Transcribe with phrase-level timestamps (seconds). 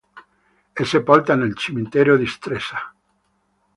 [0.71, 2.91] È sepolta nel cimitero di Stresa.